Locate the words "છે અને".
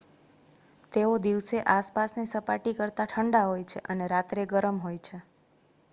3.65-4.07